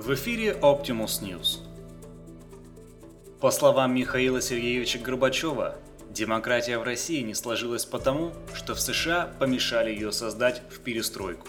[0.00, 1.58] В эфире Optimus News.
[3.38, 5.76] По словам Михаила Сергеевича Горбачева,
[6.08, 11.48] демократия в России не сложилась потому, что в США помешали ее создать в перестройку.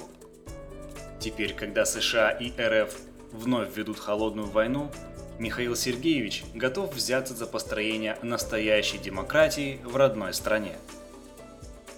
[1.21, 2.93] Теперь, когда США и РФ
[3.31, 4.91] вновь ведут холодную войну,
[5.39, 10.75] Михаил Сергеевич готов взяться за построение настоящей демократии в родной стране.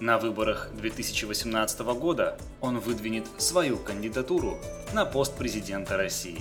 [0.00, 4.58] На выборах 2018 года он выдвинет свою кандидатуру
[4.92, 6.40] на пост президента России.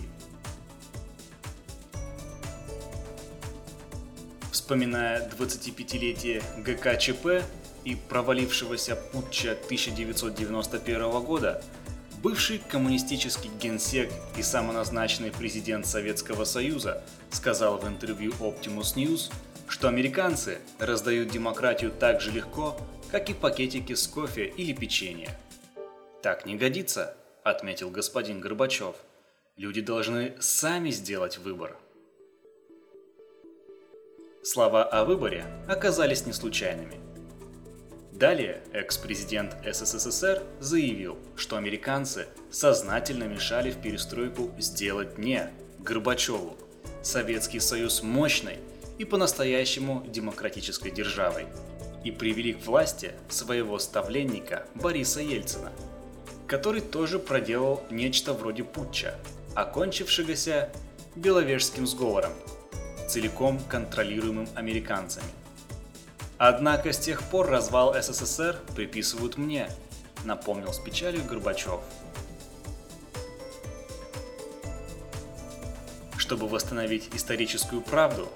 [4.51, 7.45] Вспоминая 25-летие ГКЧП
[7.85, 11.63] и провалившегося путча 1991 года,
[12.23, 19.31] бывший коммунистический генсек и самоназначенный президент Советского Союза сказал в интервью Optimus News,
[19.67, 22.77] что американцы раздают демократию так же легко,
[23.13, 25.29] как и пакетики с кофе или печенье.
[26.23, 28.95] «Так не годится»,– отметил господин Горбачев.
[29.55, 31.77] «Люди должны сами сделать выбор».
[34.43, 36.99] Слова о выборе оказались не случайными.
[38.11, 46.57] Далее экс-президент СССР заявил, что американцы сознательно мешали в перестройку сделать не Горбачеву,
[47.03, 48.57] Советский Союз мощной
[48.97, 51.45] и по-настоящему демократической державой–
[52.03, 55.71] и привели к власти своего ставленника Бориса Ельцина,
[56.47, 59.15] который тоже проделал нечто вроде путча,
[59.55, 60.69] окончившегося
[61.15, 62.33] Беловежским сговором,
[63.07, 65.27] целиком контролируемым американцами.
[66.37, 69.69] Однако с тех пор развал СССР приписывают мне,
[70.25, 71.79] напомнил с печалью Горбачев.
[76.17, 78.27] Чтобы восстановить историческую правду,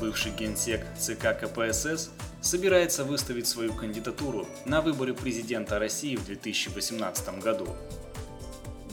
[0.00, 2.10] бывший генсек ЦК КПСС
[2.44, 7.66] собирается выставить свою кандидатуру на выборы президента России в 2018 году.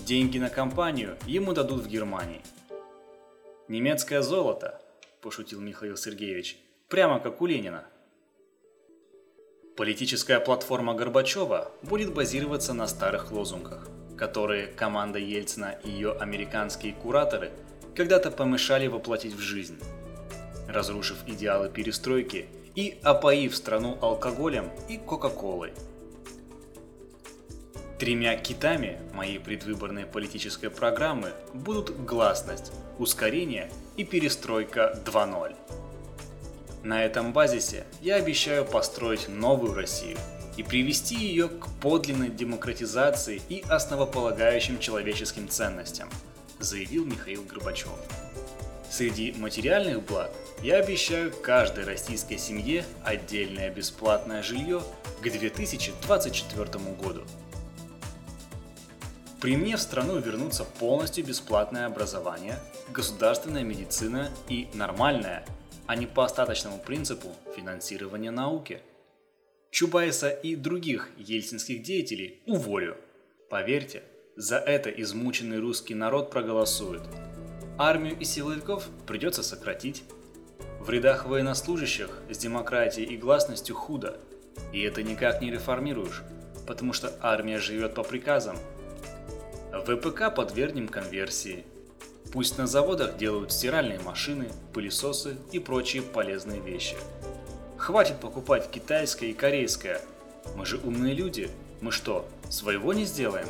[0.06, 2.42] Деньги на кампанию ему дадут в Германии.
[3.68, 4.82] «Немецкое золото»,–
[5.22, 6.58] пошутил Михаил Сергеевич,–
[6.88, 7.84] «прямо как у Ленина».
[9.76, 17.52] Политическая платформа Горбачева будет базироваться на старых лозунгах, которые команда Ельцина и ее американские кураторы
[17.96, 19.80] когда-то помешали воплотить в жизнь.
[20.70, 25.74] Разрушив идеалы перестройки– и опоив страну алкоголем и кока-колой.
[28.00, 35.56] Тремя китами моей предвыборной политической программы будут гласность, ускорение и перестройка 2.0.
[36.84, 40.18] На этом базисе я обещаю построить новую Россию
[40.58, 46.10] и привести ее к подлинной демократизации и основополагающим человеческим ценностям,
[46.60, 47.90] заявил Михаил Горбачев.
[48.92, 50.32] Среди материальных благ
[50.62, 54.84] я обещаю каждой российской семье отдельное бесплатное жилье
[55.22, 56.66] к 2024
[57.02, 57.24] году.
[59.40, 62.60] При мне в страну вернутся полностью бесплатное образование,
[62.90, 65.46] государственная медицина и нормальное,
[65.88, 68.82] а не по остаточному принципу финансирования науки.
[69.72, 72.98] Чубайса и других ельцинских деятелей уволю.
[73.50, 74.04] Поверьте,
[74.36, 77.04] за это измученный русский народ проголосует–
[77.78, 80.04] Армию и силовиков придется сократить.
[80.80, 84.18] В рядах военнослужащих с демократией и гласностью худо,
[84.74, 86.24] и это никак не реформируешь,
[86.68, 88.58] потому что армия живет по приказам.
[89.72, 91.66] ВПК подвергнем конверсии.
[92.32, 96.96] Пусть на заводах делают стиральные машины, пылесосы и прочие полезные вещи.
[97.78, 100.02] Хватит покупать китайское и корейское.
[100.56, 101.50] Мы же умные люди.
[101.82, 103.48] Мы что, своего не сделаем?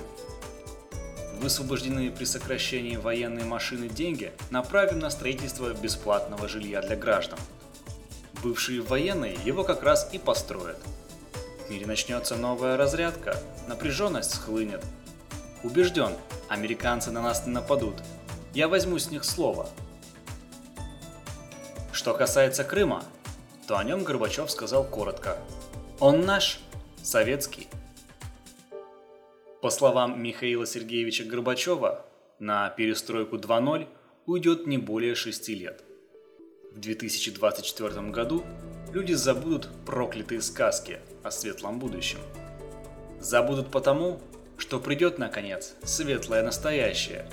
[1.41, 7.40] Высвобожденные при сокращении военной машины деньги направим на строительство бесплатного жилья для граждан.
[8.44, 10.78] Бывшие военные его как раз и построят.
[11.66, 13.35] В мире начнется новая разрядка,
[13.68, 14.84] напряженность схлынет.
[15.63, 16.13] Убежден,
[16.47, 17.96] американцы на нас не нападут.
[18.53, 19.68] Я возьму с них слово.
[21.91, 23.03] Что касается Крыма,
[23.68, 25.38] то о нем Горбачев сказал коротко.
[26.00, 26.59] Он наш,
[27.03, 27.68] советский.
[29.61, 32.03] По словам Михаила Сергеевича Горбачева,
[32.40, 33.87] на перестройку 2.0
[34.25, 35.84] уйдет не более 6 лет.
[36.72, 38.43] В 2024 году
[38.91, 42.17] люди забудут проклятые сказки о светлом будущем.
[43.19, 44.19] Забудут потому,
[44.58, 47.28] что придет наконец светлое настоящее.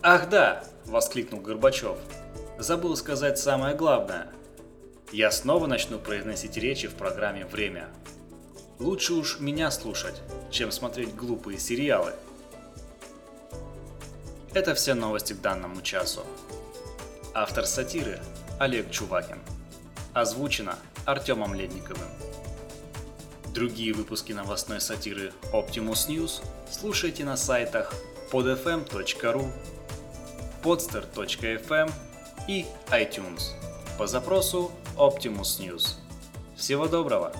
[0.00, 1.96] «Ах да!»– воскликнул Горбачев.
[2.58, 4.28] «Забыл сказать самое главное.
[5.10, 7.88] Я снова начну произносить речи в программе «Время».
[8.78, 10.22] Лучше уж меня слушать,
[10.52, 12.12] чем смотреть глупые сериалы.
[14.54, 16.24] Это все новости к данному часу.
[17.34, 18.20] Автор сатиры
[18.58, 19.38] Олег Чувакин.
[20.12, 22.08] Озвучено Артемом Ледниковым.
[23.54, 27.94] Другие выпуски новостной сатиры Optimus News слушайте на сайтах
[28.30, 29.50] podfm.ru,
[30.62, 31.92] podster.fm
[32.48, 33.52] и iTunes
[33.98, 35.94] по запросу Optimus News.
[36.56, 37.32] Всего доброго!